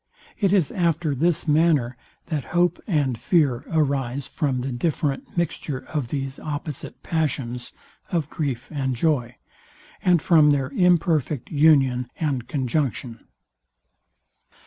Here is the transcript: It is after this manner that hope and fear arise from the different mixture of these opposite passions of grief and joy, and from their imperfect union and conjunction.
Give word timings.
It 0.39 0.51
is 0.51 0.71
after 0.71 1.13
this 1.13 1.47
manner 1.47 1.95
that 2.29 2.45
hope 2.57 2.81
and 2.87 3.15
fear 3.15 3.63
arise 3.71 4.27
from 4.27 4.61
the 4.61 4.71
different 4.71 5.37
mixture 5.37 5.77
of 5.77 6.07
these 6.07 6.39
opposite 6.39 7.03
passions 7.03 7.71
of 8.11 8.27
grief 8.27 8.67
and 8.71 8.95
joy, 8.95 9.35
and 10.01 10.19
from 10.19 10.49
their 10.49 10.69
imperfect 10.71 11.51
union 11.51 12.09
and 12.19 12.47
conjunction. 12.47 13.19